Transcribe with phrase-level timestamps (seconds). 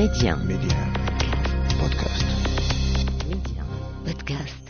[0.00, 0.34] Média.
[0.34, 0.80] Média.
[1.76, 2.24] Podcast.
[3.28, 3.62] Média.
[4.06, 4.64] Podcast.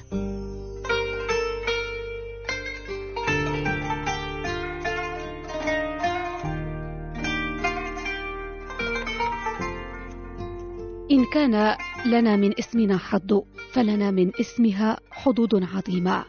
[11.11, 11.77] إن كان
[12.07, 13.43] لنا من اسمنا حظ
[13.73, 16.25] فلنا من اسمها حظوظ عظيمة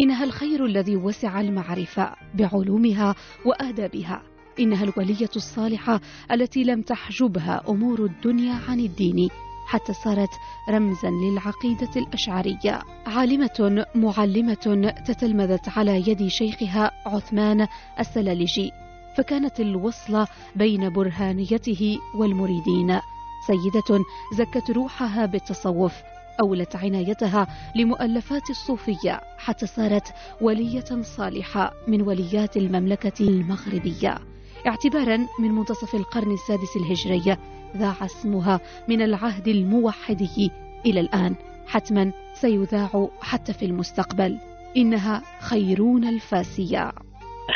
[0.00, 3.14] إنها الخير الذي وسع المعرفة بعلومها
[3.44, 6.00] وآدابها إنها الولية الصالحة
[6.32, 9.28] التي لم تحجبها أمور الدنيا عن الدين
[9.66, 10.30] حتى صارت
[10.70, 12.82] رمزا للعقيدة الأشعرية.
[13.06, 17.66] عالمة معلمة تتلمذت على يد شيخها عثمان
[18.00, 18.70] السلالجي
[19.16, 20.26] فكانت الوصلة
[20.56, 23.00] بين برهانيته والمريدين.
[23.46, 25.92] سيدة زكت روحها بالتصوف
[26.40, 34.33] أولت عنايتها لمؤلفات الصوفية حتى صارت ولية صالحة من وليات المملكة المغربية.
[34.66, 37.36] اعتبارا من منتصف القرن السادس الهجري
[37.76, 40.50] ذاع اسمها من العهد الموحدي
[40.86, 41.34] إلى الآن.
[41.66, 44.38] حتما سيذاع حتى في المستقبل.
[44.76, 46.92] إنها خيرون الفاسية.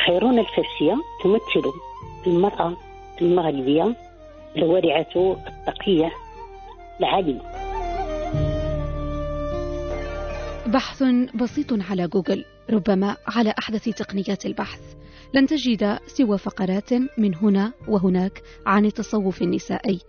[0.06, 1.73] خيرون الفاسية تمثل
[2.27, 2.77] المرأة
[3.23, 3.97] المغربية
[4.56, 6.12] الورعة التقية
[7.01, 7.41] العالمة
[10.67, 11.03] بحث
[11.34, 14.98] بسيط على جوجل ربما على أحدث تقنيات البحث.
[15.34, 20.01] لن تجد سوى فقرات من هنا وهناك عن التصوف النسائي.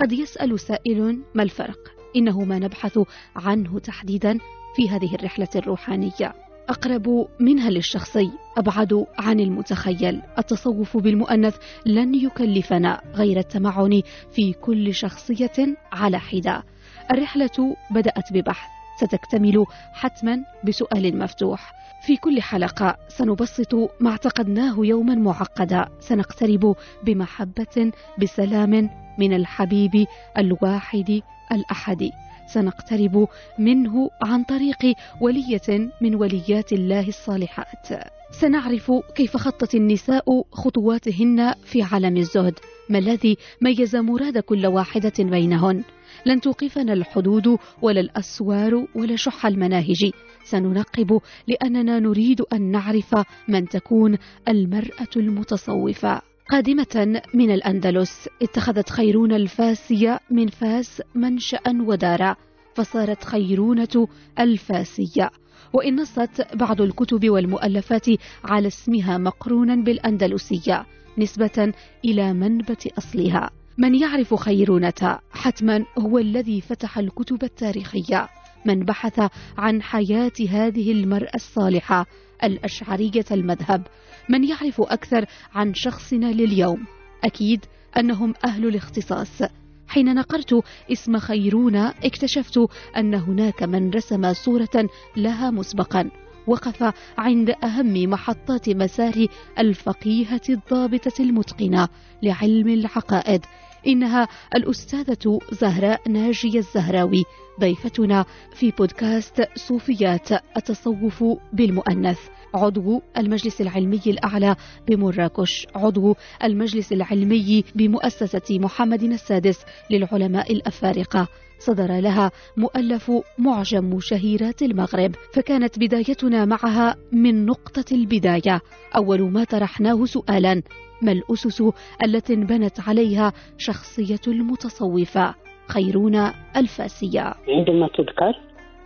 [0.00, 1.78] قد يسأل سائل ما الفرق؟
[2.16, 2.98] إنه ما نبحث
[3.36, 4.38] عنه تحديدا
[4.76, 6.34] في هذه الرحلة الروحانية.
[6.68, 10.22] أقرب منها للشخصي أبعد عن المتخيل.
[10.38, 16.64] التصوف بالمؤنث لن يكلفنا غير التمعن في كل شخصية على حدة.
[17.10, 18.81] الرحلة بدأت ببحث.
[19.02, 21.72] ستكتمل حتما بسؤال مفتوح.
[22.06, 25.88] في كل حلقة سنبسط ما اعتقدناه يوما معقدا.
[26.00, 30.06] سنقترب بمحبة بسلام من الحبيب
[30.38, 31.20] الواحد
[31.52, 32.10] الأحد.
[32.46, 37.88] سنقترب منه عن طريق ولية من وليات الله الصالحات.
[38.30, 42.54] سنعرف كيف خطت النساء خطواتهن في عالم الزهد.
[42.88, 45.84] ما الذي ميز مراد كل واحدة بينهن؟
[46.26, 50.10] لن توقفنا الحدود ولا الأسوار ولا شح المناهج.
[50.44, 53.14] سننقب لأننا نريد أن نعرف
[53.48, 54.18] من تكون
[54.48, 56.22] المرأة المتصوفة.
[56.50, 62.36] قادمة من الأندلس اتخذت خيرون الفاسية من فاس منشأ ودارا
[62.74, 64.08] فصارت خيرونة
[64.40, 65.30] الفاسية.
[65.72, 68.06] وإن نصت بعض الكتب والمؤلفات
[68.44, 70.86] على اسمها مقرونا بالأندلسية
[71.18, 71.72] نسبة
[72.04, 73.50] إلى منبت أصلها.
[73.78, 78.28] من يعرف خيرونة حتما هو الذي فتح الكتب التاريخية.
[78.64, 82.06] من بحث عن حياة هذه المرأة الصالحة
[82.44, 83.86] الأشعرية المذهب.
[84.28, 85.24] من يعرف أكثر
[85.54, 86.86] عن شخصنا لليوم.
[87.24, 87.64] أكيد
[87.96, 89.42] أنهم أهل الاختصاص.
[89.88, 92.58] حين نقرت اسم خيرونة اكتشفت
[92.96, 96.10] أن هناك من رسم صورة لها مسبقا.
[96.46, 99.26] وقف عند أهم محطات مسار
[99.58, 101.88] الفقيهة الضابطة المتقنة
[102.22, 103.44] لعلم العقائد
[103.86, 107.24] إنها الأستاذة زهراء ناجية الزهراوي.
[107.60, 108.24] ضيفتنا
[108.54, 112.18] في بودكاست صوفيات التصوف بالمؤنث
[112.54, 114.56] عضو المجلس العلمي الأعلى
[114.88, 121.28] بمراكش عضو المجلس العلمي بمؤسسة محمد السادس للعلماء الأفارقة.
[121.58, 128.60] صدر لها مؤلف معجم شهيرات المغرب فكانت بدايتنا معها من نقطة البداية.
[128.96, 130.62] أول ما طرحناه سؤالا
[131.02, 131.62] ما الأسس
[132.04, 135.41] التي انبنت عليها شخصية المتصوفة؟
[135.72, 136.16] خيرون
[136.56, 137.34] الفاسية.
[137.48, 138.34] عندما تذكر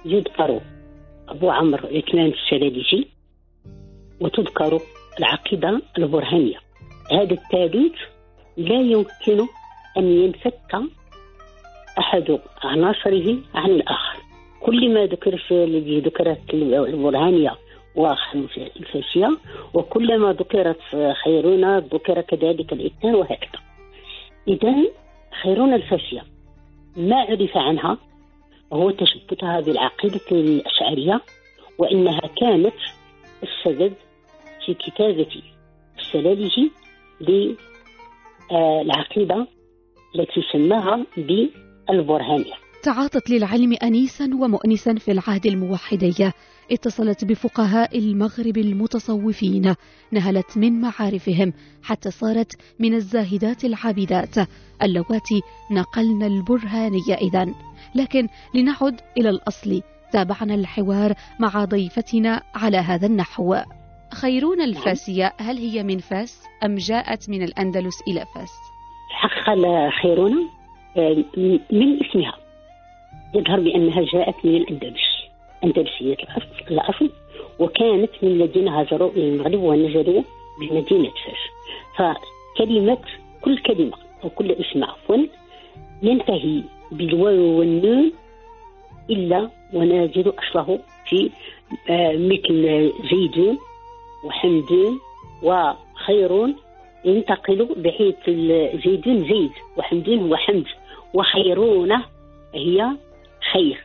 [0.04, 0.60] يذكر
[1.28, 3.08] أبو عمرو الإكنان السلالجي
[4.20, 4.80] وتذكر
[5.18, 6.58] العقيدة البرهانية.
[7.12, 7.94] هذا الثالث
[8.56, 9.46] لا يمكن
[9.98, 10.74] أن ينفك
[11.98, 14.18] أحد عناصره عن الآخر.
[14.60, 17.54] كل ما ذكر الذي ذكرت البرهانية
[17.96, 19.36] والفاشية
[19.74, 20.80] وكلما ذكرت
[21.24, 23.60] خيرون ذكر كذلك الإثنان وهكذا.
[24.48, 24.74] إذا
[25.42, 26.35] خيرون الفاشية
[26.96, 27.98] ما عرف عنها.
[28.72, 31.20] هو تشبتها بالعقيدة الأشعرية
[31.78, 32.74] وإنها كانت
[33.42, 33.92] السبب
[34.66, 35.42] في كتابة
[35.98, 36.72] السلالجي
[38.50, 39.46] للعقيدة
[40.14, 42.54] التي سماها بالبرهانية.
[42.82, 46.32] تعاطت للعلم أنيسا ومؤنسا في العهد الموحدي
[46.70, 49.74] اتصلت بفقهاء المغرب المتصوفين
[50.12, 51.52] نهلت من معارفهم
[51.82, 54.34] حتى صارت من الزاهدات العابدات.
[54.82, 55.40] اللواتي
[55.70, 57.54] نقلن البرهانية إذا.
[57.94, 59.82] لكن لنعد إلى الأصل
[60.12, 63.56] تابعنا الحوار مع ضيفتنا على هذا النحو.
[64.14, 68.52] خيرون الفاسية هل هي من فاس أم جاءت من الأندلس إلى فاس؟
[69.10, 70.32] حقا خيرون
[70.96, 71.24] آه،
[71.72, 72.34] من اسمها.
[73.34, 75.05] يظهر بأنها جاءت من الأندلس.
[75.64, 76.16] أندلسية
[76.70, 77.10] الأصل
[77.58, 80.22] وكانت من الذين هاجروا إلى المغرب ونزلوا
[80.60, 81.10] بمدينة
[81.96, 82.16] فاس
[82.56, 82.98] فكلمة
[83.40, 85.16] كل كلمة أو كل اسم عفوا
[86.02, 86.62] ينتهي
[86.92, 88.12] بالواو والنون
[89.10, 91.30] إلا ونجد أصله في
[91.90, 93.58] آه، مثل زيد
[94.24, 94.98] وحمد
[95.42, 96.54] وخير
[97.04, 98.30] ينتقل بحيث
[98.84, 100.64] زيد زيد وحمد هو حمد
[101.14, 101.92] وخيرون
[102.54, 102.96] هي
[103.52, 103.84] خير.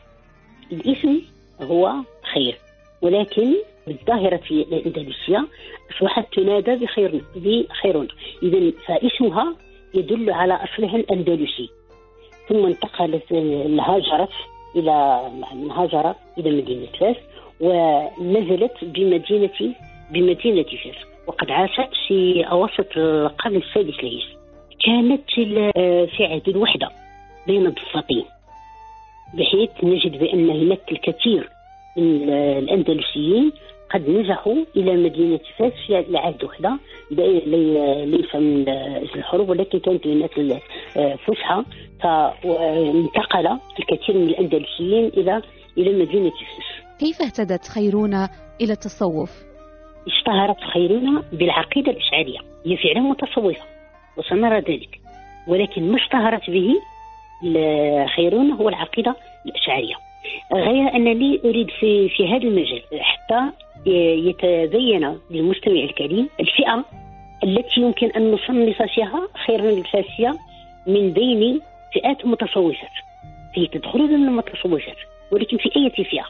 [0.72, 1.22] الاسم
[1.64, 1.94] هو
[2.34, 2.58] خير.
[3.02, 3.56] ولكن
[3.88, 5.48] بالظاهرة في الأندلسية
[5.92, 8.08] أصبحت تنادى بخير بخيرون
[8.44, 9.56] إذا فاسمها
[9.94, 11.70] يدل على أصلها الأندلسي
[12.50, 13.34] ثم انتقلت
[13.80, 14.30] هاجرت
[14.76, 14.92] إلى
[15.72, 17.16] هاجرت إلى مدينة فاس
[17.60, 19.76] ونزلت بمدينة
[20.12, 20.96] بمدينة فاس.
[21.28, 24.38] وقد عاشت في أواسط القرن السادس الهجري
[24.86, 25.30] كانت
[26.16, 26.90] في عهد الوحدة
[27.48, 28.26] بين الضفاطين
[29.34, 31.50] بحيث نجد بأن هناك الكثير
[31.98, 33.52] من الأندلسيين
[33.94, 36.80] قد نجحوا إلى مدينة فاس في العهد الوحدة
[38.06, 38.70] ليس من
[39.16, 40.62] الحروب ولكن كانت هناك
[41.18, 41.66] فسحة.
[42.04, 45.42] فانتقل الكثير من الأندلسيين إلى
[45.78, 47.00] إلى مدينة فاس.
[47.00, 48.30] كيف اهتدت خيرونة
[48.62, 49.32] إلى التصوف؟
[50.08, 53.66] اشتهرت خيرونة بالعقيدة الإشعرية هي فعلا متصوفة
[54.18, 55.00] وسنرى ذلك
[55.48, 56.74] ولكن ما اشتهرت به
[58.16, 59.16] خيرونة هو العقيدة
[59.46, 59.96] الإشعرية.
[60.54, 63.52] غير أنني أريد في, في هذا المجال حتى
[63.86, 66.86] يتبين للمستمع الكريم الفئة
[67.44, 70.34] التي يمكن أن نصنف فيها خيرا الفاسية
[70.88, 71.62] من بين
[71.94, 72.92] فئات المتصوفات
[73.56, 74.98] هي تدخل ضمن المتصوفات
[75.32, 76.26] ولكن في أي فئة؟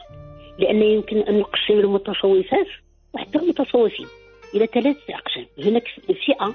[0.58, 2.66] لأن يمكن أن نقسم المتصوفات
[3.14, 4.06] وحتى المتصوفين
[4.54, 5.46] إلى ثلاثة أقسام.
[5.58, 5.88] هناك
[6.26, 6.54] فئة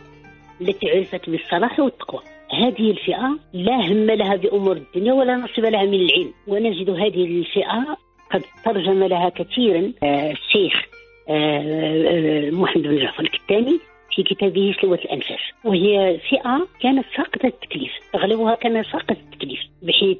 [0.61, 2.21] التي عرفت بالصلاح والتقوى.
[2.51, 6.33] هذه الفئة لا هم لها بأمور الدنيا ولا نصيب لها من العلم.
[6.47, 7.97] ونجد هذه الفئة
[8.31, 10.85] قد ترجم لها كثيرا آه، الشيخ
[11.29, 13.79] آه، آه، محمد بن جعفر الكتاني.
[14.17, 20.17] في كتابه سلوة الأنفاس وهي فئة كانت ساقطة التكليف أغلبها كان ساقط التكليف بحيث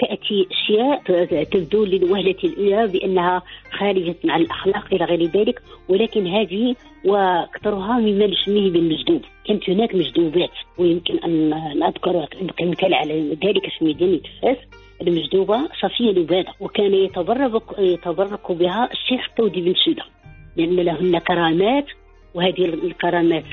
[0.00, 1.02] تأتي أشياء
[1.44, 3.42] تبدو للوهلة الأولى بأنها
[3.78, 6.74] خارجة عن الأخلاق إلى غير ذلك ولكن هذه
[7.04, 12.26] وأكثرها مما نسميه بالمجدوب كانت هناك مجدوبات ويمكن أن أذكر
[12.58, 14.56] كمثال على ذلك في ميدان فاس
[15.02, 20.02] المجدوبة صفية لبادة وكان يتبرك يتبرك بها الشيخ تودي بن سودة
[20.56, 21.86] لأن لهن كرامات
[22.34, 23.44] وهذه الكرامات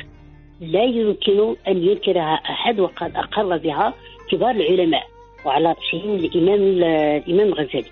[0.61, 3.93] لا يمكن أن ينكرها أحد وقد أقر بها
[4.31, 5.03] كبار العلماء
[5.45, 7.91] وعلى رأسهم الإمام الإمام الغزالي.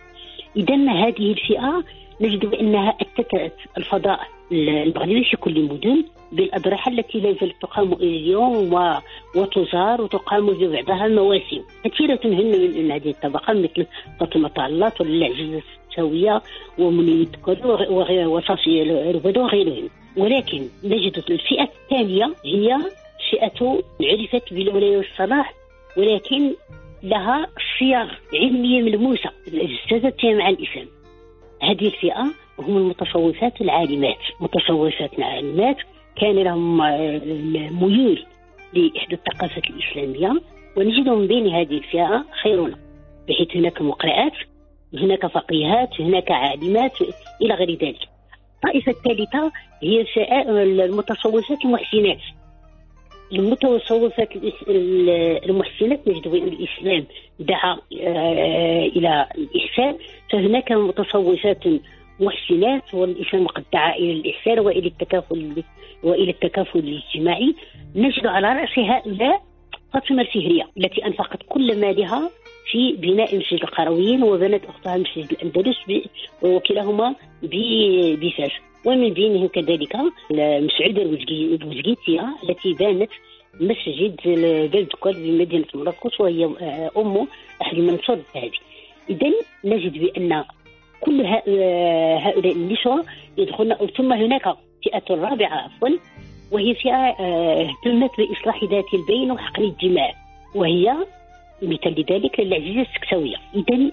[0.58, 1.84] إذا هذه الفئة
[2.22, 4.20] نجد بأنها أتت الفضاء
[4.52, 8.94] المغربي في كل المدن بالأضرحة التي لا زالت تقام إلى اليوم و...
[9.36, 11.62] وتزار وتقام ببعضها المواسم.
[11.84, 13.86] كثيرة هن من هذه الطبقة مثل
[14.20, 16.42] فاطمة الله والعزيزة السوية
[16.80, 17.28] ومنية
[18.28, 18.84] وصافي
[19.16, 19.90] ربدو وغيرهم.
[20.18, 22.78] ولكن نجد الفئة الثانية هي
[23.32, 25.54] فئة عرفت بالولاية والصلاح
[25.98, 26.54] ولكن
[27.04, 27.48] لها
[27.80, 29.30] صيغ علمية ملموسة.
[29.48, 30.88] اجتازت مع الإسلام
[31.62, 34.18] هذه الفئة هم المتصوفات العالمات.
[34.40, 35.78] متصوفات العالمات.
[36.22, 37.22] كان لهم آه،
[37.72, 38.26] ميول
[38.74, 40.42] لإحدى الثقافات الإسلامية.
[40.78, 42.78] ونجد من بين هذه الفئة خيرنا
[43.28, 44.34] بحيث هناك مقرئات
[44.94, 47.02] هناك فقيهات هناك عالمات
[47.42, 48.05] إلى غير ذلك.
[48.66, 49.52] الطائفة الثالثة
[49.84, 50.06] هي
[50.86, 52.20] المتصوفات المحسنات.
[53.32, 54.30] المتصوفات
[55.50, 57.06] المحسنات نجد بأن الإسلام
[57.40, 59.98] دعا آه، إلى الإحسان.
[60.32, 61.64] فهناك متصوفات
[62.20, 65.64] محسنات والإسلام قد دعا إلى الإحسان وإلى التكافل
[66.04, 67.56] وإلى التكافل الاجتماعي.
[67.96, 69.42] نجد على رأس هؤلاء
[69.94, 72.30] فاطمة الفهرية التي أنفقت كل مالها
[72.72, 75.78] في بناء مسجد القرويين وبنت أختها مسجد الأندلس
[76.42, 77.16] وكلاهما
[78.22, 78.52] بفاس
[78.86, 79.96] ومن بينهم كذلك
[80.32, 83.12] مسعودة البوزقيتية التي بانت
[83.60, 84.16] مسجد
[84.72, 87.28] بلد كل بمدينة مراكش وهي آه، أم
[87.62, 88.52] أحد المنصور هذه.
[89.10, 89.32] إذا
[89.66, 90.44] نجد بأن
[91.02, 93.06] كل آه، هؤلاء النسوة
[93.38, 94.44] يدخلن ثم هناك
[94.84, 95.90] فئة رابعة عفوا
[96.52, 100.16] وهي فئة آه، اهتمت بإصلاح ذات البين وحقن الدماء
[100.56, 100.96] وهي
[101.62, 103.36] مثل لذلك العزيزة السكسوية.
[103.56, 103.92] إذا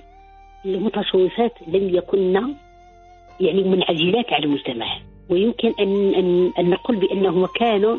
[0.64, 2.52] المتصوفات لم يكن
[3.40, 4.98] يعني منعزلات على المجتمع.
[5.28, 7.98] ويمكن أن, أن, أن نقول بأنهم كانوا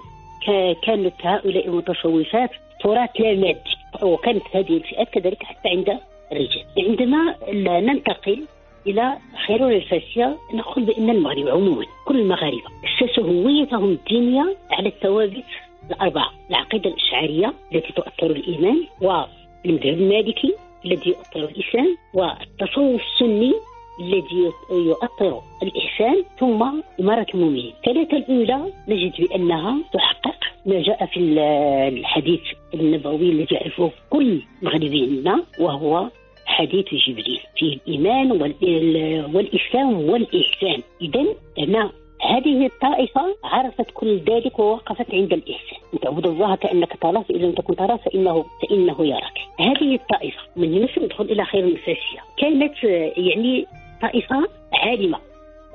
[0.85, 2.49] كانت هؤلاء المتصوفات
[2.83, 3.73] تراث لا مادي.
[4.03, 5.99] وكانت هذه الفئات كذلك حتى عند
[6.31, 6.63] الرجال.
[6.77, 7.35] عندما
[7.79, 8.45] ننتقل
[8.87, 9.17] إلى
[9.47, 15.43] خيرون الفاسية نقول بأن المغرب عموما كل المغاربة اسسوا هويتهم الدينية على الثوابت
[15.91, 18.83] الأربعة العقيدة الاشعريه التي تؤثر الإيمان
[19.65, 20.53] المذهب المالكي
[20.85, 23.53] الذي يؤطر الإسلام والتصوف السني
[23.99, 26.63] الذي يؤطر الإحسان ثم
[26.99, 27.73] إمارة المؤمنين.
[27.77, 32.41] الثلاثة الأولى نجد بأنها تحقق ما جاء في الحديث
[32.73, 36.09] النبوي الذي يعرفه كل مغربي منا وهو
[36.45, 37.39] حديث جبريل.
[37.57, 38.31] فيه الإيمان
[39.35, 40.81] والإسلام والإحسان.
[41.01, 41.25] إذا
[41.57, 41.91] هنا
[42.23, 45.79] هذه الطائفة عرفت كل ذلك ووقفت عند الإحسان.
[45.93, 49.39] أن تعبد الله كأنك تراه فإن لم تكن تراه فإنه فإنه يراك.
[49.59, 52.19] هذه الطائفة من هنا سندخل إلى خير المساسية.
[52.37, 52.83] كانت
[53.17, 53.65] يعني
[54.01, 55.17] طائفة عالمة.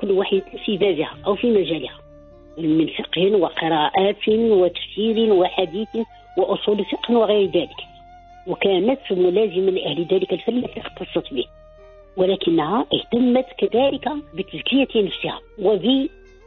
[0.01, 1.99] كل واحد في بابها أو في مجالها.
[2.59, 5.97] من فقه وقراءات وتفسير وحديث
[6.39, 7.81] وأصول فقه وغير ذلك.
[8.47, 11.45] وكانت ملازمة لأهل ذلك الفن التي اختصت به.
[12.17, 15.41] ولكنها اهتمت كذلك بتزكية نفسها.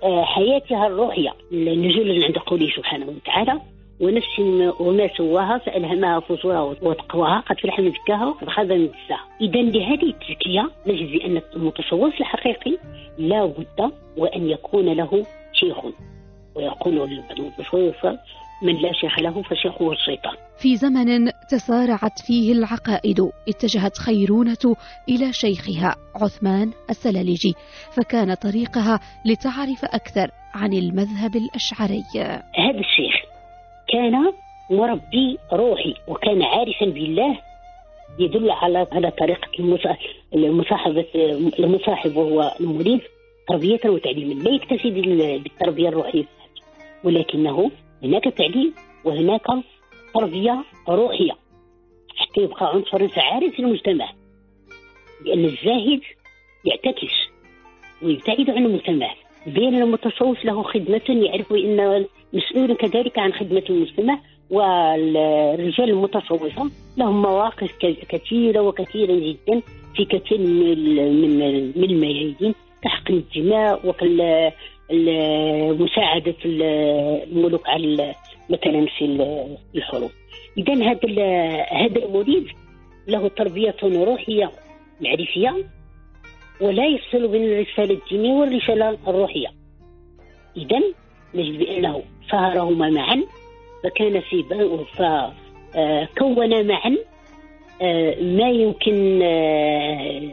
[0.03, 1.34] وبحياتها الروحية.
[1.51, 3.62] نزولا عند قوله سبحانه وتعالى
[4.01, 4.39] ونفس
[4.79, 10.03] وما سواها فألهمها فجورها وتقواها قد فلح من زكاها وقد خاب من دساها إذا لهذه
[10.03, 12.77] التزكية نجد بأن المتصوف الحقيقي
[13.17, 15.77] لا بد وأن يكون له شيخ
[16.55, 18.08] ويقول المتصوف
[18.62, 20.36] من لا شيخ له فشيخه الشيطان.
[20.58, 24.75] في زمن تسارعت فيه العقائد اتجهت خيرونة
[25.10, 27.53] إلى شيخها عثمان السلالجي
[27.91, 32.03] فكان طريقها لتعرف أكثر عن المذهب الأشعري.
[32.56, 33.15] هذا الشيخ
[33.94, 34.34] كان
[34.72, 37.38] مربي روحي وكان عارفا بالله
[38.20, 39.50] يدل على على طريقة
[40.36, 41.06] المصاحبة
[41.60, 43.01] المصاحب وهو المريد
[43.50, 44.89] تربية وتعليما لا يكتفي
[45.44, 46.25] بالتربية الروحية.
[47.03, 47.72] ولكنه
[48.03, 49.46] هناك تعليم وهناك
[50.13, 51.31] تربية روحية.
[52.15, 54.10] حتى يبقى عنصر فعال في المجتمع.
[55.25, 56.01] لأن الزاهد
[56.65, 57.13] يعتكس
[58.03, 59.13] ويبتعد عن المجتمع.
[59.48, 64.20] بين المتصوف له خدمة يعرف أن مسؤول كذلك عن خدمة المجتمع.
[64.50, 67.72] والرجال المتصوفة لهم مواقف
[68.10, 69.62] كثيرة وكثيرة جدا
[69.96, 72.55] في كثير من من الميادين.
[72.84, 73.88] كحقن الدماء
[74.92, 78.16] ومساعدة الملوك على
[78.50, 79.06] مثلا في
[79.76, 80.12] الحروب.
[80.58, 81.10] إذا هذا
[81.72, 82.48] هذا المريد
[83.08, 84.52] له تربية روحية
[85.02, 85.56] معرفية
[86.62, 89.48] ولا يفصل بين الرسالة الدينية والرسالة الروحية.
[90.58, 90.82] إذا
[91.36, 93.24] نجد بأنه صهرهما معا
[93.84, 94.44] فكان في
[95.74, 96.98] فكون معا
[97.82, 100.32] آه، ما يمكن آه،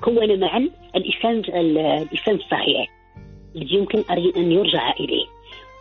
[0.00, 0.68] كون معا.
[0.96, 2.95] الإسلام الإسلام الصحيح
[3.56, 4.04] يمكن
[4.36, 5.26] أن يرجع إليه.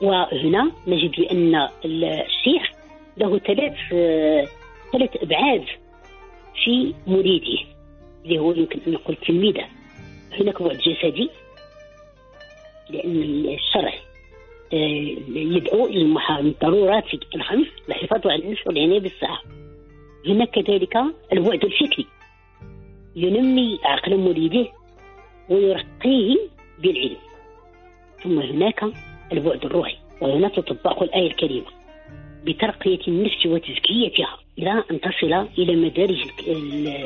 [0.02, 2.72] وهنا نجد بأن الشيخ
[3.18, 3.74] له ثلاث
[4.92, 5.64] ثلاث أبعاد
[6.64, 7.60] في مريده
[8.26, 9.66] اللي هو يمكن أن نقول تلميذة.
[10.40, 11.30] هناك بعد جسدي
[12.90, 13.22] لأن
[13.54, 13.94] الشرع
[14.74, 17.04] آه، يدعو إلى الضرورات
[17.36, 19.44] الخمس الحفاظ على النفس والعناية بالصحة.
[20.28, 20.98] هناك كذلك
[21.34, 22.06] البعد الفكري.
[23.16, 24.68] ينمي عقل مريده
[25.50, 26.38] ويرقيه
[26.80, 27.18] بالعلم.
[28.26, 28.84] ثم هناك
[29.32, 31.66] البعد الروحي وهنا تطبق الآية الكريمة
[32.44, 36.26] بترقية النفس وتزكيتها إلى أن تصل إلى مدارج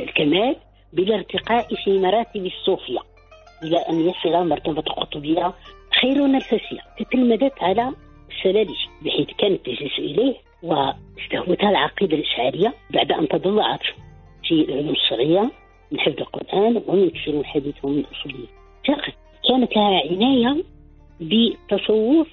[0.08, 0.56] الكمال
[0.94, 3.00] بلا ارتقاء في مراتب الصوفية
[3.64, 5.54] إلى أن يصل مرتبة القطبية
[6.02, 7.94] خيرنا الفاسية تتلمذت على
[8.32, 13.80] السلالج بحيث كانت تجلس إليه واستهوتها العقيدة الإشعارية بعد أن تضلعت
[14.44, 15.52] في العلوم الشرعية
[15.92, 18.48] من حفظ القرآن ومن تفسير الحديث ومن أصولية
[19.50, 20.64] كانت لها عناية
[21.20, 22.28] بالتصوف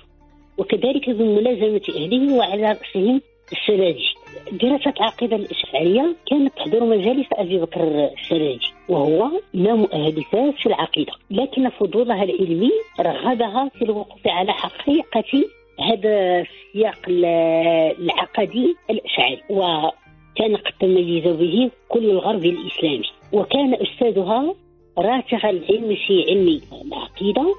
[0.59, 3.21] وكذلك بملازمة أهله وعلى رأسهم
[3.53, 4.15] السلاجي
[4.53, 10.23] دراسة العقيدة الإشعارية كانت تحضر مجالس أبي بكر السراجي وهو إمام أهل
[10.63, 15.45] في العقيدة لكن فضولها العلمي رغبها في الوقوف على حقيقة
[15.81, 23.11] هذا السياق العقدي الأشعري وكان قد تميز به كل الغرب الإسلامي.
[23.33, 24.55] وكان أستاذها
[24.99, 27.55] راسخ العلم في علم العقيدة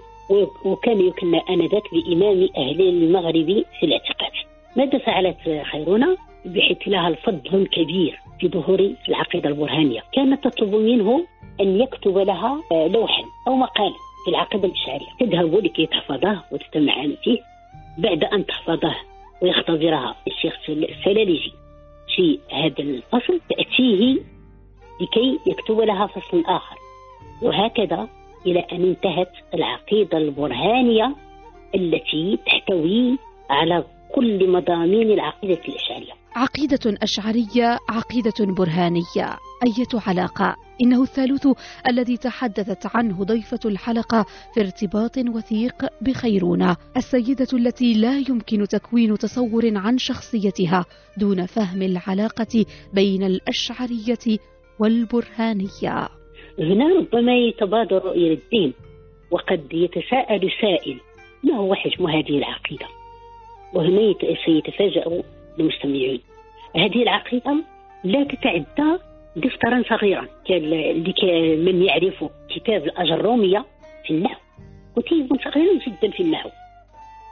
[0.65, 4.31] وكان يكنى آنذاك بإمام أهل المغرب في الاعتقاد.
[4.75, 5.37] ماذا فعلت
[5.71, 10.03] خيرونة بحيث لها الفضل كبير في ظهور العقيدة البرهانية.
[10.13, 11.25] كانت تطلب منه
[11.61, 15.07] أن يكتب لها لوحا أو مقالا في العقيدة الإشعارية.
[15.19, 17.39] تذهب لكي تحفظه وتستمع فيه.
[17.97, 18.95] بعد أن تحفظه
[19.41, 21.53] ويختبرها الشيخ السلالجي
[22.15, 24.17] في هذا الفصل تأتيه
[25.01, 26.75] لكي يكتب لها فصل آخر.
[27.41, 28.07] وهكذا
[28.45, 31.15] إلى أن انتهت العقيدة البرهانية
[31.75, 33.17] التي تحتوي
[33.49, 33.83] على
[34.15, 39.37] كل مضامين العقيدة الإشعرية عقيدة أشعرية عقيدة برهانية.
[39.63, 41.47] أية علاقة؟ إنه الثالوث
[41.87, 49.77] الذي تحدثت عنه ضيفة الحلقة في ارتباط وثيق بخيرونة السيدة التي لا يمكن تكوين تصور
[49.77, 50.85] عن شخصيتها
[51.17, 54.37] دون فهم العلاقة بين الأشعرية
[54.79, 56.16] والبرهانية.
[56.59, 58.73] هنا ربما يتبادر إلى الدين
[59.31, 60.97] وقد يتساءل سائل
[61.43, 62.85] ما هو حجم هذه العقيدة؟
[63.73, 64.13] وهنا
[64.45, 65.23] سيتفاجأ
[65.59, 66.19] المستمعون.
[66.75, 67.55] هذه العقيدة
[68.03, 68.97] لا تتعدى
[69.35, 70.27] دفترا صغيرا
[71.55, 73.65] من يعرف كتاب الأجرومية
[74.05, 74.39] في النحو
[74.97, 76.49] كتيب صغير جدا في النحو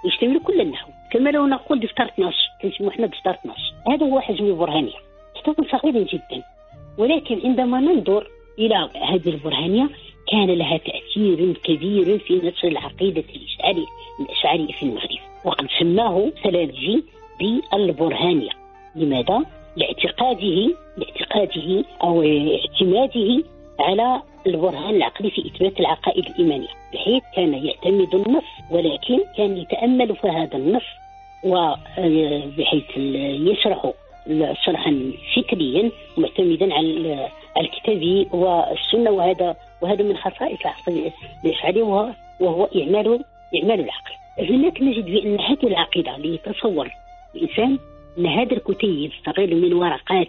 [0.05, 0.91] يشتمل كل النحو.
[1.11, 4.97] كما لو نقول دفتر 12 كنسمو إحنا دفتر 12 هذا هو حجم البرهانية
[5.41, 6.43] كتاب صغير جدا.
[6.97, 8.27] ولكن عندما ننظر
[8.59, 9.89] إلى هذه البرهانية
[10.31, 13.85] كان لها تأثير كبير في نشر العقيدة الإشعرية
[14.19, 15.19] الإشعرية في المغرب.
[15.45, 17.03] وقد سماه سلالجي
[17.39, 18.49] بالبرهانية.
[18.95, 19.45] لماذا؟
[19.75, 23.43] لاعتقاده لاعتقاده أو اعتماده
[23.79, 26.67] على البرهان العقلي في إثبات العقائد الإيمانية.
[26.93, 30.83] بحيث كان يعتمد النص ولكن كان يتأمل في هذا النص
[31.43, 32.97] وبحيث
[33.47, 33.91] يشرح
[34.65, 41.11] شرحا فكريا معتمدا على الكتاب والسنة وهذا وهذا من خصائص العقل
[41.45, 43.23] الاشعري وهو اعمال
[43.61, 44.11] إعمال العقل.
[44.39, 46.89] هناك نجد بان هذه العقيدة ليتصور
[47.35, 47.79] الإنسان
[48.17, 50.27] أن هذا الكتيب الصغير من ورقات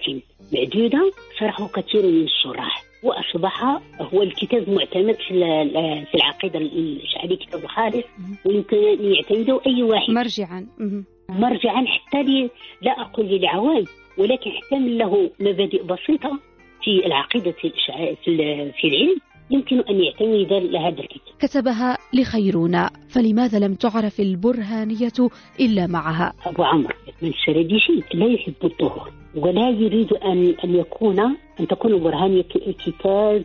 [0.52, 3.64] معدودة شرحه كثير من الشراح وأصبح
[4.00, 8.04] هو الكتاب معتمد في العقيدة الاشعريه كتاب خالص
[8.44, 10.10] ويمكن أن يعتمده أي واحد.
[10.10, 10.66] مرجعا.
[11.28, 12.50] مرجعا حتى لي
[12.82, 13.84] لا أقول للعوام
[14.18, 16.38] ولكن حتى من له مبادئ بسيطة
[16.86, 19.16] في العقيدة في العلم
[19.50, 21.34] يمكن أن يعتمد لهذا الكتاب.
[21.38, 25.18] كتبها لخيرونا فلماذا لم تعرف البرهانية
[25.60, 31.20] إلا معها؟ أبو عمرو من السرديشي لا يحب الظهور ولا يريد أن أن يكون
[31.60, 32.42] أن تكون البرهانية
[32.86, 33.44] كتاب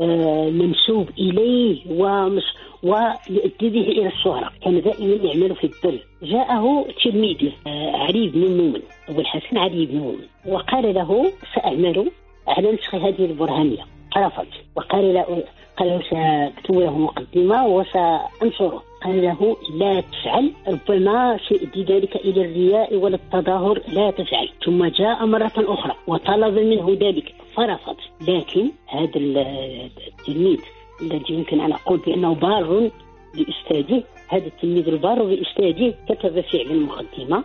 [0.00, 2.44] آه، منسوب إليه ومش
[2.82, 6.00] ويؤدي به إلى الشهرة كان دائما يعمل في الظل.
[6.22, 12.10] جاءه تلميذه آه، علي بن مومن أبو الحسن علي بن مومن وقال له سأعمل
[12.58, 13.84] نسخ هذه البرهانية.
[14.16, 15.44] رفض وقال له
[15.76, 18.82] قال سأكتب له مقدمة وسأنشره.
[19.04, 20.52] قال له لا تفعل.
[20.68, 24.48] ربما سيؤدي ذلك إلى الرياء ولا التظاهر لا تفعل.
[24.64, 27.34] ثم جاء مرة أخرى وطلب منه ذلك.
[27.56, 27.96] فرفض.
[28.28, 30.60] لكن هذا التلميذ
[31.02, 32.90] الذي يمكن أن أقول بأنه بار
[33.34, 37.44] بأستاذه هذا التلميذ البار بأستاذه كتب فعلا مقدمة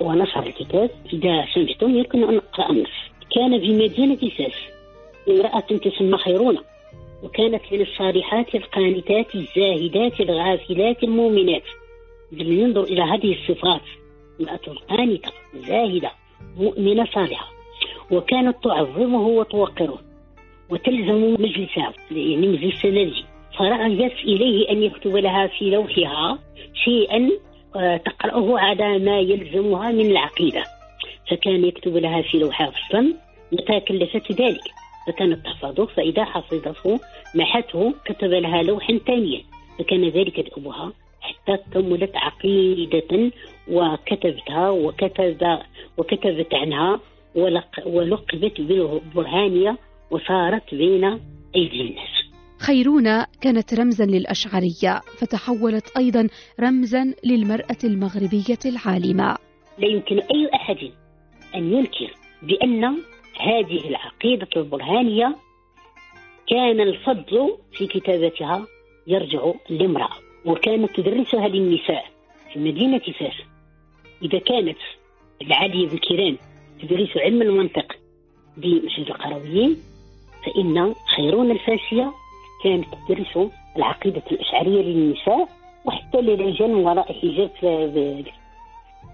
[0.00, 0.90] ونشر الكتاب.
[1.12, 3.13] إذا سمعتم يمكن أن أقرأ النص.
[3.34, 4.54] كان بمدينة ساس
[5.28, 6.60] امرأة تسمى خيرونة
[7.22, 11.62] وكانت من الصالحات القانتات الزاهدات الغافلات المؤمنات.
[12.32, 13.80] ينظر إلى هذه الصفات
[14.40, 16.10] امرأة قانتة زاهدة
[16.56, 17.48] مؤمنة صالحة
[18.10, 19.98] وكانت تعظمه وتوقره
[20.70, 23.24] وتلزم مجلسه يعني مجلس الذي
[23.58, 26.38] فرغبت إليه أن يكتب لها في لوحها
[26.84, 27.30] شيئا
[27.76, 30.64] آه، تقرأه على ما يلزمها من العقيدة.
[31.30, 33.23] فكان يكتب لها في لوحة فصلا
[33.54, 34.74] متى كلفت ذلك.
[35.06, 37.00] فكانت تحفظه فإذا حفظته
[37.34, 39.42] محته كتب لها لوحا ثانيا
[39.78, 43.30] فكان ذلك دأبها حتى كملت عقيدة
[43.68, 45.58] وكتبتها وكتب
[45.98, 47.00] وكتبت عنها
[47.86, 49.78] ولقبت بالبرهانية
[50.10, 51.04] وصارت بين
[51.56, 52.14] أيدي الناس.
[52.58, 56.28] خيرونة كانت رمزا للأشعرية فتحولت أيضا
[56.60, 59.36] رمزا للمرأة المغربية العالمة.
[59.78, 60.78] لا يمكن أي أحد
[61.54, 62.96] أن ينكر بأن
[63.40, 65.36] هذه العقيدة البرهانية
[66.46, 68.66] كان الفضل في كتابتها
[69.06, 70.10] يرجع لامرأة
[70.44, 72.04] وكانت تدرسها للنساء
[72.52, 73.34] في مدينة فاس
[74.22, 74.78] إذا كانت
[75.42, 76.36] العالية بن كيران
[76.82, 77.96] تدرس علم المنطق
[78.56, 79.76] بمسجد القرويين
[80.46, 82.12] فإن خيرون الفاسية
[82.64, 85.48] كانت تدرس العقيدة الأشعرية للنساء
[85.84, 87.50] وحتى للرجال من وراء حجاب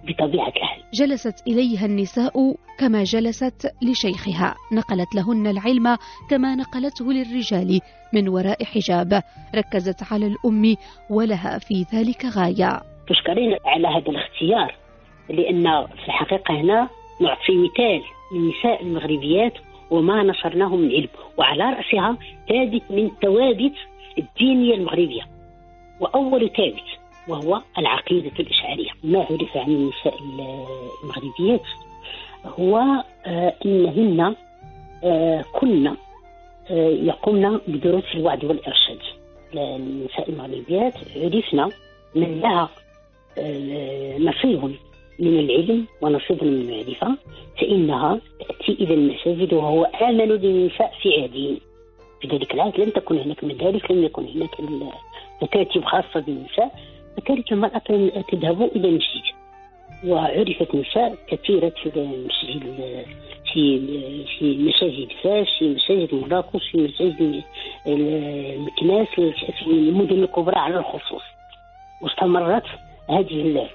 [0.05, 0.83] بطبيعة الحال.
[0.95, 4.55] جلست إليها النساء كما جلست لشيخها.
[4.73, 5.97] نقلت لهن العلم
[6.31, 7.81] كما نقلته للرجال
[8.13, 9.23] من وراء حجاب.
[9.55, 10.77] ركزت على الأم
[11.11, 12.81] ولها في ذلك غاية.
[13.09, 14.75] تشكرين على هذا الاختيار
[15.29, 16.89] لأن في الحقيقة هنا
[17.21, 18.03] نعطي مثال
[18.35, 19.53] للنساء المغربيات
[19.91, 21.09] وما نشرناه من علم.
[21.37, 22.17] وعلى رأسها
[22.49, 23.75] ثابت من ثوابت
[24.19, 25.23] الدينية المغربية.
[26.01, 27.00] وأول ثابت.
[27.29, 28.91] وهو العقيدة الإشعارية.
[29.05, 30.15] ما عرف عن النساء
[31.03, 31.67] المغربيات.
[32.45, 32.79] هو
[33.27, 34.35] آه، أنهن
[35.05, 38.99] آه، كن آه، يقومن بدروس الوعد والإرشاد.
[39.55, 41.69] النساء المغربيات عرفنا
[42.15, 42.69] من لها
[44.19, 44.75] نصيب
[45.19, 47.17] من العلم ونصيب من المعرفة
[47.61, 51.61] فإنها تأتي إلى المساجد وهو آمن للنساء في عهده
[52.21, 54.61] في ذلك العهد لم تكن هناك مدارس لم يكن هناك
[55.43, 56.71] مكاتب خاصة بالنساء.
[57.17, 57.79] فكانت المرأة
[58.33, 59.23] تذهب إلى المسجد
[60.07, 63.05] وعرفت نساء كثيرة في المسجد
[63.53, 63.81] في
[64.39, 67.43] في مساجد فاس في مساجد مراكش في مساجد
[67.87, 71.23] المكناس في المدن الكبرى على الخصوص.
[72.03, 72.65] واستمرت
[73.11, 73.69] هذه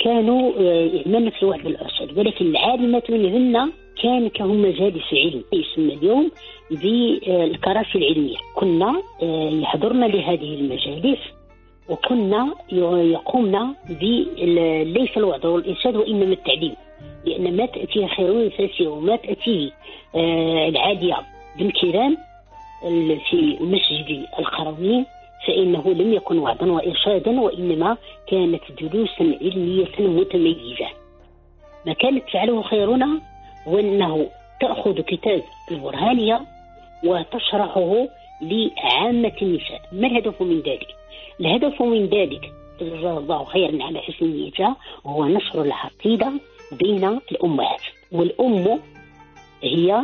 [0.00, 3.72] كانوا يعملن في الوحدة الأرشاد ولكن العالمات منهن
[4.02, 5.44] كان كهم مجالس علم.
[5.52, 6.30] يسمى اليوم
[6.70, 8.36] بالكراسي العلمية.
[8.54, 11.18] كنا آه، يحضرن لهذه المجالس.
[11.88, 12.54] وكنا
[13.12, 14.02] يقومن ب
[14.84, 16.74] ليس الوعظ والإرشاد وإنما التعليم
[17.24, 19.70] لأن ما تأتيه خير الفاسية وما تأتيه
[20.16, 21.16] آه، العادية.
[21.58, 22.16] بالكرام
[23.30, 25.06] في مسجد القرويين
[25.46, 27.96] فإنه لم يكن وعظا وإرشادا وإنما
[28.26, 30.88] كانت دروسا علمية متميزة.
[31.86, 33.20] ما كانت تفعله خيرنا
[33.68, 34.26] هو أنه
[34.60, 36.40] تأخذ كتاب البرهانية
[37.04, 38.08] وتشرحه
[38.42, 39.80] لعامة النساء.
[39.92, 40.97] ما الهدف من ذلك؟
[41.40, 46.32] الهدف من ذلك جزاه الله خيرا على حسن نيتها هو نشر العقيدة
[46.72, 47.80] بين الأمهات.
[48.12, 48.78] والأم
[49.62, 50.02] هي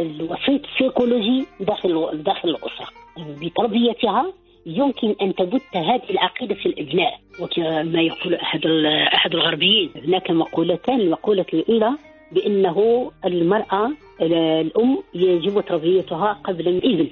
[0.00, 2.88] الوسيط السيكولوجي داخل داخل الأسرة.
[3.40, 4.32] بتربيتها
[4.66, 7.20] يمكن أن تبث هذه العقيدة في الإبناء.
[7.40, 8.66] وكما يقول أحد
[9.14, 11.90] أحد الغربيين هناك مقولتان المقوله الأولى
[12.32, 17.08] بأنه المرأة الأم يجب تربيتها قبل الإبن.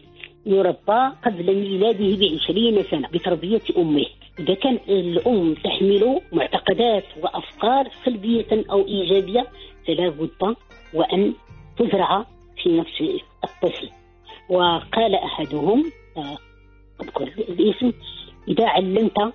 [0.47, 4.07] يربى قبل ميلاده بعشرين سنة بتربية أمه.
[4.39, 9.47] إذا كان الأم تحمل معتقدات وأفكار سلبية أو إيجابية
[9.87, 10.57] فلا بد
[10.95, 11.33] وأن
[11.79, 12.27] تزرع
[12.63, 13.03] في نفس
[13.45, 13.89] الطفل.
[14.49, 15.85] وقال أحدهم
[17.03, 17.93] أذكر الاسم
[18.49, 19.33] إذا علمت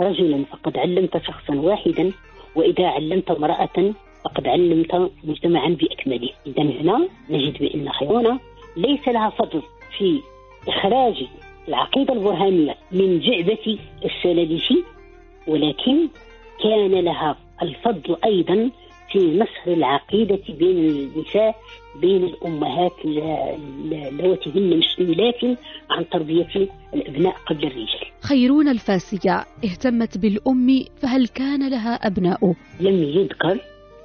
[0.00, 2.12] رجلا فقد علمت شخصا واحدا
[2.56, 3.92] وإذا علمت امرأة
[4.24, 6.30] فقد علمت مجتمعا بأكمله.
[6.46, 8.38] إذا هنا نجد بأن خيرنا
[8.76, 9.62] ليس لها فضل
[9.98, 10.20] في
[10.68, 11.24] إخراج
[11.68, 14.72] العقيدة البرهانية من جعبة السلالش
[15.46, 16.08] ولكن
[16.62, 18.70] كان لها الفضل أيضا
[19.12, 21.54] في نشر العقيدة بين النساء
[22.00, 25.58] بين الأمهات اللواتي هن مسؤولات
[25.90, 33.58] عن تربية الأبناء قبل الرجال خيرون الفاسية اهتمت بالأم فهل كان لها أبناء؟ لم يذكر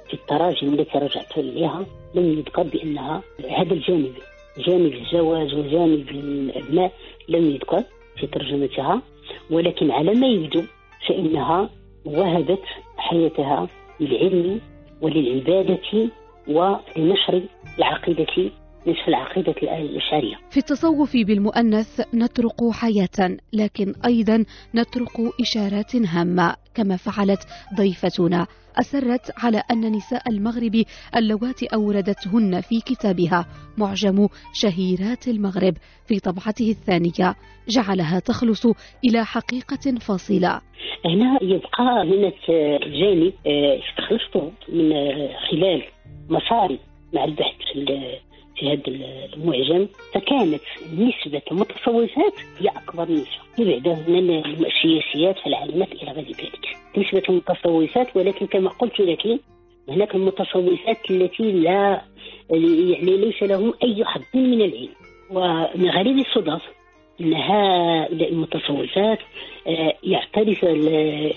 [0.08, 3.22] في التراجم التي رجعت إليها لم يذكر بأنها
[3.58, 4.12] هذا الجانب
[4.58, 6.92] جانب الزواج وجانب الأبناء
[7.28, 7.82] لم يذكر
[8.20, 9.02] في ترجمتها
[9.50, 10.62] ولكن على ما يبدو
[11.08, 11.70] فإنها
[12.04, 12.62] وهبت
[12.96, 13.68] حياتها
[14.00, 14.60] للعلم
[15.00, 16.08] وللعبادة
[16.48, 17.42] ولنشر
[17.78, 18.50] العقيدة
[18.86, 24.44] نشر العقيدة الأشعرية في التصوف بالمؤنث نطرق حياة لكن أيضا
[24.74, 27.46] نطرق إشارات هامة كما فعلت
[27.76, 28.46] ضيفتنا.
[28.80, 30.84] أسرت على أن نساء المغرب
[31.16, 33.46] اللواتي أوردتهن في كتابها
[33.78, 35.74] معجم شهيرات المغرب
[36.08, 37.34] في طبعته الثانية.
[37.68, 38.66] جعلها تخلص
[39.04, 40.60] إلى حقيقة فاصلة.
[41.04, 42.32] هنا يبقى هنا
[43.00, 44.92] جانب آه، استخلصته من
[45.50, 45.82] خلال
[46.28, 46.78] مصاري
[47.12, 47.78] مع البحث في
[48.56, 48.82] في هذا
[49.34, 50.60] المعجم فكانت
[50.92, 53.46] نسبة المتصوفات هي أكبر نسبة.
[53.58, 54.30] يبعد من
[54.66, 56.76] السياسيات فالعلامات إلى غير ذلك.
[56.98, 59.40] نسبة المتصوفات ولكن كما قلت لك
[59.88, 62.02] هناك المتصوفات التي لا
[62.50, 64.88] يعني ليس لهم أي حظ من العلم.
[65.30, 66.62] ومن غريب الصدف
[67.20, 69.18] أن هؤلاء المتصوفات
[69.66, 70.62] آه، يعترف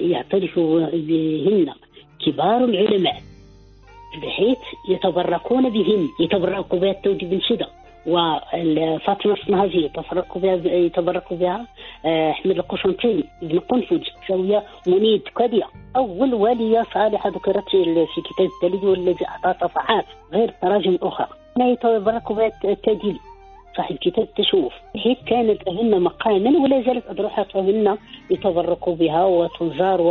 [0.02, 0.60] يعترف
[0.94, 1.74] بهن
[2.26, 3.22] كبار العلماء.
[4.18, 4.58] بحيث
[4.90, 7.68] يتبركون بهم يتبرك بها التوجي بن شدة
[8.08, 11.66] وفاطمة الصنهاجي يتبرك بها يتبرك بها
[12.06, 15.64] آه، أحمد القسنطيني ابن قنفذ سوية منيد كادية
[15.96, 21.28] أول والية صالحة ذكرت في كتاب الدليل والذي أعطى صفحات غير تراجم أخرى.
[21.58, 23.20] ما يتبرك بها التاديلي
[23.78, 24.74] صاحب كتاب التشوف.
[24.98, 27.98] حيث كانت لهن مقاما ولا زالت أضرحتهن
[28.30, 30.02] يتبرك بها وتزار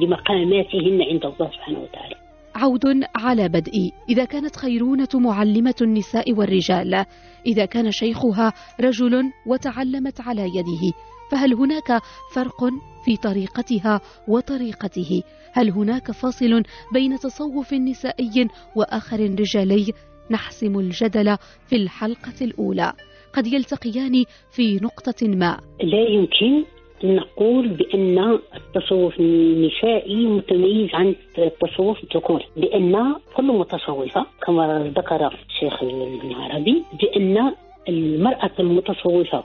[0.00, 2.27] لمقاماتهن عند الله سبحانه وتعالى.
[2.58, 3.92] عود على بدء.
[4.08, 7.04] إذا كانت خيرونة معلمة النساء والرجال.
[7.46, 10.92] إذا كان شيخها رجل وتعلمت على يده
[11.30, 12.02] فهل هناك
[12.34, 12.64] فرق
[13.04, 19.92] في طريقتها وطريقته؟ هل هناك فاصل بين تصوف نسائي وآخر رجالي؟
[20.30, 22.92] نحسم الجدل في الحلقة الأولى.
[23.32, 25.60] قد يلتقيان في نقطة ما.
[25.80, 32.44] لا يمكن نقول بأن التصوف النسائي متميز عن التصوف الذكوري.
[32.56, 37.52] لأن كل متصوفة كما ذكر الشيخ ابن عربي بأن
[37.88, 39.44] المرأة المتصوفة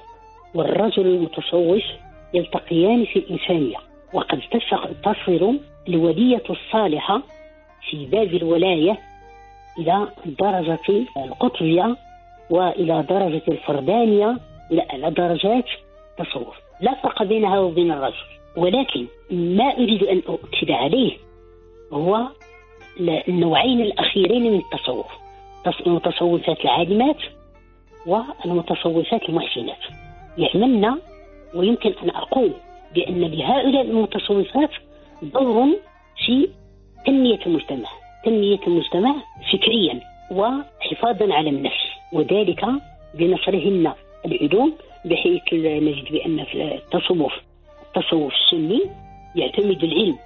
[0.55, 1.83] والرجل المتصوف
[2.33, 3.77] يلتقيان في الإنسانية
[4.13, 4.41] وقد
[5.03, 7.21] تصل الولية الصالحة
[7.89, 8.97] في باب الولاية
[9.79, 11.95] إلى درجة القطبية
[12.49, 14.37] وإلى درجة الفردانية
[14.71, 15.65] إلى درجات
[16.17, 18.25] تصوف لا فرق بينها وبين الرجل
[18.57, 21.17] ولكن ما أريد أن أؤكد عليه
[21.93, 22.27] هو
[23.29, 25.05] النوعين الأخيرين من التصوف
[25.87, 27.17] المتصوفات العالمات
[28.05, 29.77] والمتصوفات المحسنات.
[30.37, 30.97] يعملنا
[31.55, 32.51] ويمكن أن أقول
[32.95, 34.69] بأن لهؤلاء المتصوفات
[35.21, 35.67] دور
[36.25, 36.49] في
[37.05, 37.89] تنمية المجتمع
[38.25, 39.15] تنمية المجتمع
[39.53, 39.99] فكريا
[40.31, 42.65] وحفاظا على النفس وذلك
[43.13, 43.93] بنشرهن
[44.25, 44.73] العلوم
[45.05, 47.33] بحيث نجد بأن في التصوف
[47.87, 48.81] التصوف السني
[49.35, 50.17] يعتمد العلم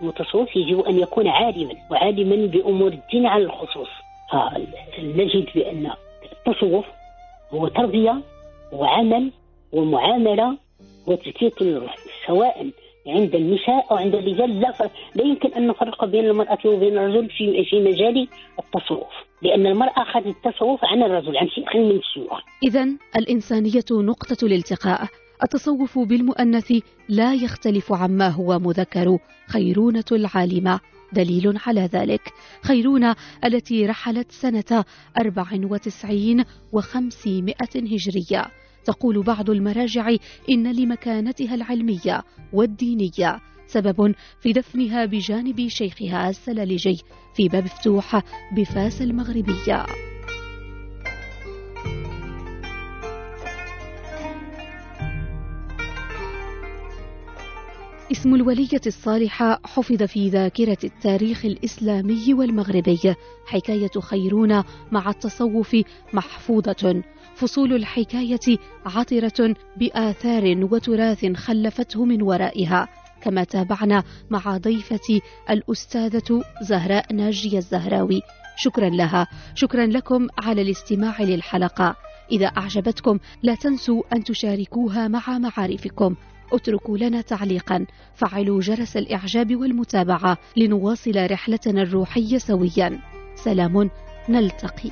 [0.00, 3.88] المتصوف يجب أن يكون عالما وعالما بأمور الدين على الخصوص.
[4.96, 5.90] فنجد بأن
[6.32, 6.84] التصوف
[7.50, 8.20] هو تربية
[8.72, 9.30] وعمل
[9.72, 10.56] ومعاملة
[11.06, 11.96] وتزكية الروح
[12.26, 12.70] سواء
[13.06, 14.72] عند النساء أو عند الرجال لا,
[15.14, 20.26] لا يمكن أن نفرق بين المرأة وبين الرجل في في مجال التصوف لأن المرأة أخذت
[20.26, 25.08] التصوف عن الرجل عن شيء من الشيوخ إذا الإنسانية نقطة الالتقاء
[25.42, 26.72] التصوف بالمؤنث
[27.08, 30.80] لا يختلف عما هو مذكر خيرونة العالمة
[31.12, 32.32] دليل على ذلك.
[32.62, 34.84] خيرونة التي رحلت سنة
[35.20, 38.46] 94 و500 هجرية.
[38.86, 40.16] تقول بعض المراجع
[40.50, 47.00] إن لمكانتها العلمية والدينية سبب في دفنها بجانب شيخها السلالجي
[47.34, 48.22] في باب مفتوح
[48.56, 49.86] بفاس المغربية.
[58.12, 63.14] اسم الولية الصالحة حفظ في ذاكرة التاريخ الإسلامي والمغربي.
[63.46, 65.76] حكاية خيرون مع التصوف
[66.12, 67.02] محفوظة.
[67.36, 72.88] فصول الحكاية عطرة بآثار وتراث خلفته من ورائها.
[73.20, 78.22] كما تابعنا مع ضيفتي الأستاذة زهراء ناجية الزهراوي.
[78.56, 79.26] شكرا لها.
[79.54, 81.96] شكرا لكم على الاستماع للحلقة.
[82.32, 86.14] إذا أعجبتكم لا تنسوا أن تشاركوها مع معارفكم.
[86.52, 87.86] اتركوا لنا تعليقا.
[88.14, 92.98] فعلوا جرس الإعجاب والمتابعة لنواصل رحلتنا الروحية سويا.
[93.34, 93.90] سلام.
[94.28, 94.90] نلتقي.